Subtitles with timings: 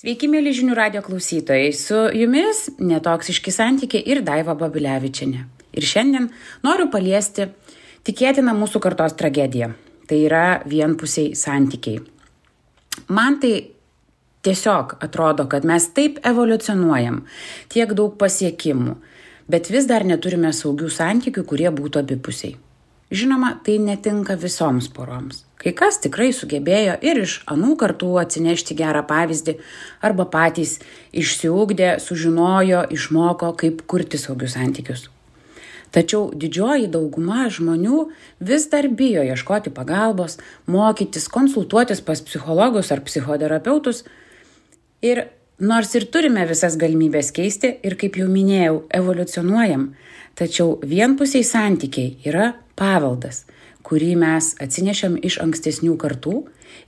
[0.00, 1.74] Sveiki, mėly žinių radio klausytojai.
[1.76, 5.42] Su jumis netoksiški santykiai ir Daiva Babilevičiane.
[5.76, 6.30] Ir šiandien
[6.64, 7.50] noriu paliesti
[8.08, 9.74] tikėtiną mūsų kartos tragediją.
[10.08, 12.00] Tai yra vienpusiai santykiai.
[13.12, 13.52] Man tai
[14.48, 17.20] tiesiog atrodo, kad mes taip evoliucionuojam,
[17.68, 18.96] tiek daug pasiekimų,
[19.52, 22.56] bet vis dar neturime saugių santykių, kurie būtų abipusiai.
[23.10, 25.44] Žinoma, tai netinka visoms poroms.
[25.60, 29.56] Kai kas tikrai sugebėjo ir iš anų kartų atsinešti gerą pavyzdį,
[30.06, 30.76] arba patys
[31.10, 35.08] išsiugdė, sužinojo, išmoko, kaip kurti saugius santykius.
[35.90, 38.04] Tačiau didžioji dauguma žmonių
[38.46, 40.38] vis dar bijo ieškoti pagalbos,
[40.70, 44.04] mokytis, konsultuotis pas psichologus ar psichoterapeutus.
[45.02, 45.26] Ir
[45.60, 49.90] nors ir turime visas galimybės keisti ir, kaip jau minėjau, evoliucionuojam,
[50.38, 53.44] tačiau vienpusiai santykiai yra paveldas,
[53.84, 56.36] kurį mes atsinešėm iš ankstesnių kartų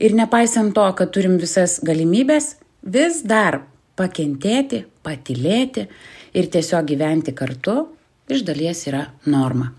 [0.00, 3.62] ir nepaisant to, kad turim visas galimybės, vis dar
[3.98, 5.86] pakentėti, patilėti
[6.32, 7.76] ir tiesiog gyventi kartu
[8.32, 9.72] iš dalies yra norma.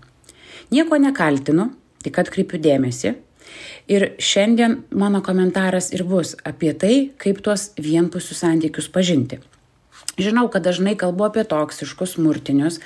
[0.70, 1.70] Nieko nekaltinu,
[2.04, 3.14] tik atkreipiu dėmesį.
[3.90, 9.40] Ir šiandien mano komentaras ir bus apie tai, kaip tuos vienpusius santykius pažinti.
[10.18, 12.78] Žinau, kad dažnai kalbu apie toksiškus, smurtinius,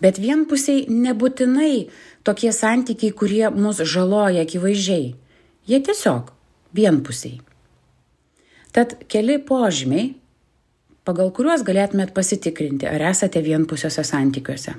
[0.00, 1.88] bet vienpusiai nebūtinai
[2.26, 5.08] tokie santykiai, kurie mus žaloja akivaizdžiai.
[5.66, 6.30] Jie tiesiog
[6.78, 7.40] vienpusiai.
[8.76, 10.12] Tad keli požymiai,
[11.06, 14.76] pagal kuriuos galėtumėt pasitikrinti, ar esate vienpusiuose santykiuose.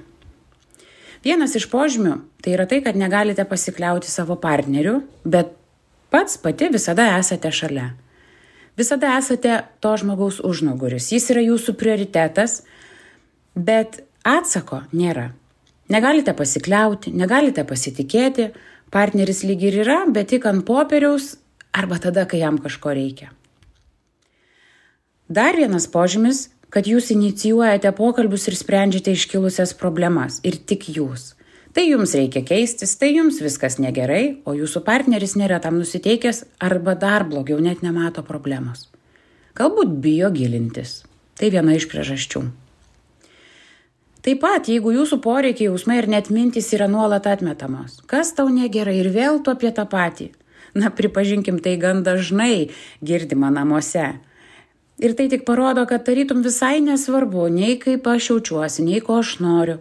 [1.27, 5.51] Vienas iš požymių tai yra tai, kad negalite pasikliauti savo partneriu, bet
[6.13, 7.89] pats pati visada esate šalia
[8.77, 12.61] visada esate to žmogaus užnugaris, jis yra jūsų prioritetas,
[13.55, 15.31] bet atsako nėra.
[15.89, 18.51] Negalite pasikliauti, negalite pasitikėti,
[18.93, 21.35] partneris lyg ir yra, bet tik ant popieriaus
[21.73, 23.31] arba tada, kai jam kažko reikia.
[25.27, 31.33] Dar vienas požymis, kad jūs inicijuojate pokalbius ir sprendžiate iškilusias problemas ir tik jūs.
[31.77, 36.95] Tai jums reikia keistis, tai jums viskas negerai, o jūsų partneris nėra tam nusiteikęs arba
[36.97, 38.87] dar blogiau net nemato problemos.
[39.57, 41.03] Galbūt bijo gilintis.
[41.37, 42.41] Tai viena iš priežasčių.
[44.25, 48.97] Taip pat, jeigu jūsų poreikiai, jausmai ir net mintys yra nuolat atmetamos, kas tau negerai
[48.99, 50.31] ir vėl tu apie tą patį.
[50.77, 52.71] Na, pripažinkim, tai gan dažnai
[53.05, 54.17] girdima namuose.
[54.97, 59.37] Ir tai tik parodo, kad tarytum visai nesvarbu, nei kaip aš jaučiuosi, nei ko aš
[59.45, 59.77] noriu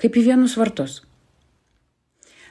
[0.00, 1.02] kaip į vienus vartus.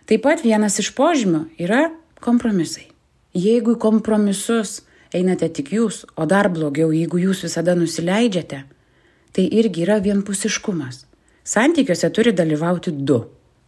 [0.05, 1.87] Taip pat vienas iš požymių yra
[2.21, 2.85] kompromisai.
[3.33, 4.83] Jeigu į kompromisus
[5.15, 8.61] einate tik jūs, o dar blogiau, jeigu jūs visada nusileidžiate,
[9.33, 11.05] tai irgi yra vienpusiškumas.
[11.45, 13.23] Santykiuose turi dalyvauti du.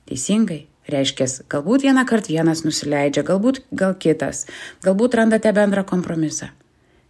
[0.09, 0.67] Teisingai?
[0.87, 4.45] Reiškia, galbūt vieną kartą vienas nusileidžia, galbūt gal kitas,
[4.85, 6.53] galbūt randate bendrą kompromisą.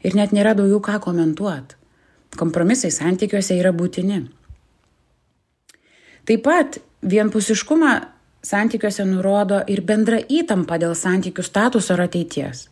[0.06, 1.78] Ir net nėra daugiau ką komentuoti.
[2.38, 4.22] Kompromisai santykiuose yra būtini.
[6.28, 7.92] Taip pat vienpusiškumą
[8.44, 12.68] santykiuose nurodo ir bendra įtampa dėl santykių statuso ar ateities.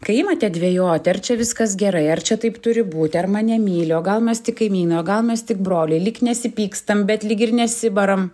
[0.00, 3.92] Kai imate dvėjoti, ar čia viskas gerai, ar čia taip turi būti, ar mane myli,
[3.92, 7.52] o gal mes tik kaimynai, o gal mes tik broliai, lik nesipykstam, bet lyg ir
[7.58, 8.30] nesibaram.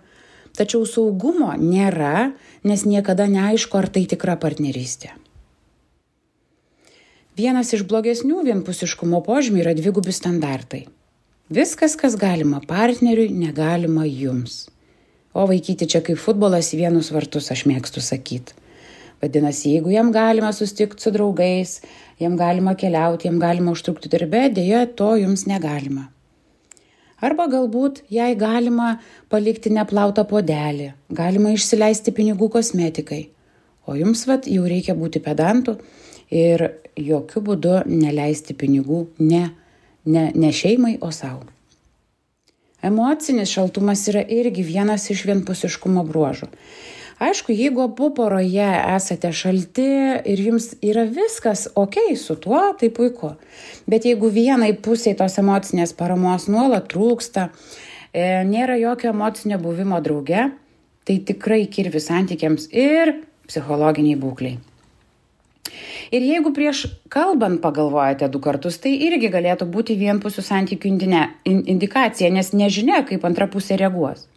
[0.56, 2.30] Tačiau saugumo nėra,
[2.64, 5.10] nes niekada neaišku, ar tai tikra partnerystė.
[7.36, 10.86] Vienas iš blogesnių vienpusiškumo požymių yra dvigubi standartai.
[11.52, 14.70] Viskas, kas galima partneriui, negalima jums.
[15.36, 18.56] O vaikyti čia kaip futbolas į vienus vartus, aš mėgstu sakyti.
[19.20, 21.74] Vadinasi, jeigu jam galima susitikti su draugais,
[22.24, 26.06] jam galima keliauti, jam galima užtrukti darbe, dėja to jums negalima.
[27.20, 28.94] Arba galbūt jai galima
[29.28, 33.26] palikti neplautą podelį, galima išsileisti pinigų kosmetikai,
[33.84, 35.76] o jums vat jau reikia būti pedantų
[36.30, 39.44] ir jokių būdų neleisti pinigų ne
[40.06, 41.44] ne, ne šeimai, o savo.
[42.82, 46.48] Emocinis šaltumas yra irgi vienas iš vienpusiškumo bruožų.
[47.26, 49.86] Aišku, jeigu abu poroje esate šalti
[50.28, 53.32] ir jums yra viskas ok su tuo, tai puiku.
[53.88, 57.48] Bet jeigu vienai pusiai tos emocinės paramos nuolat trūksta,
[58.12, 60.50] e, nėra jokio emocinio buvimo drauge,
[61.08, 63.16] tai tikrai kirvi santykiams ir
[63.48, 64.75] psichologiniai būkliai.
[66.14, 70.92] Ir jeigu prieš kalbant pagalvojate du kartus, tai irgi galėtų būti vienpusių santykių
[71.44, 74.28] indikacija, nes nežinia, kaip antra pusė reaguos.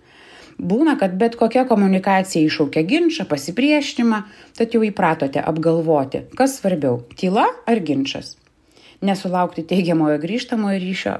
[0.59, 4.23] Būna, kad bet kokia komunikacija iššaukia ginčą, pasipriešinimą,
[4.57, 8.35] tad jau įpratote apgalvoti, kas svarbiau- tyla ar ginčas.
[9.01, 11.13] Nesulaukti teigiamojo grįžtamojo ryšio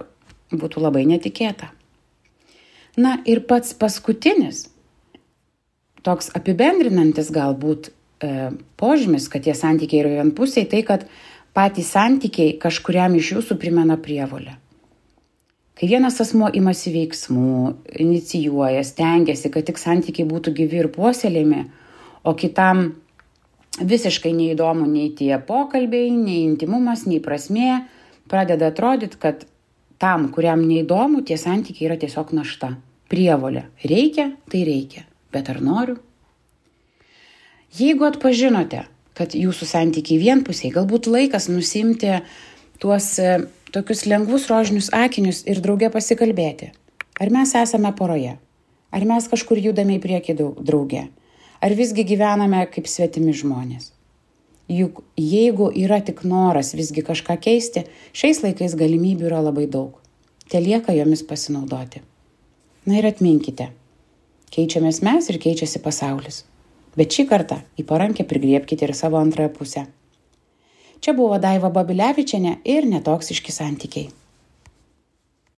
[0.52, 1.70] būtų labai netikėta.
[2.98, 4.68] Na ir pats paskutinis,
[6.04, 7.92] toks apibendrinantis galbūt
[8.80, 11.06] požymis, kad tie santykiai yra vienpusiai, tai kad
[11.56, 14.58] patys santykiai kažkuriam iš jūsų primena prievolę.
[15.80, 17.60] Kai vienas asmo imasi veiksmų,
[18.04, 21.62] inicijuoja, stengiasi, kad tik santykiai būtų gyvi ir puoselėjami,
[22.28, 22.90] o kitam
[23.80, 27.86] visiškai neįdomu nei tie pokalbiai, nei intimumas, nei prasmė,
[28.28, 29.48] pradeda atrodyti, kad
[30.04, 32.74] tam, kuriam neįdomu, tie santykiai yra tiesiog našta,
[33.08, 33.70] prievolė.
[33.88, 35.08] Reikia, tai reikia.
[35.32, 35.96] Bet ar noriu?
[37.78, 42.16] Jeigu atpažinote, kad jūsų santykiai vienpusiai, galbūt laikas nusimti
[42.82, 43.36] tuos e,
[43.76, 46.72] tokius lengvus rožinius akinius ir drauge pasikalbėti.
[47.22, 48.38] Ar mes esame poroje?
[48.90, 51.06] Ar mes kažkur judame į priekį drauge?
[51.62, 53.92] Ar visgi gyvename kaip svetimi žmonės?
[54.70, 59.98] Juk jeigu yra tik noras visgi kažką keisti, šiais laikais galimybių yra labai daug.
[60.50, 62.02] Te lieka jomis pasinaudoti.
[62.90, 63.70] Na ir atminkite.
[64.50, 66.46] Keičiamės mes ir keičiasi pasaulis.
[66.98, 69.86] Bet šį kartą į parankę prigriepkite ir savo antrąją pusę.
[71.00, 74.10] Čia buvo Daiva Babilevičiane ir netoksiški santykiai.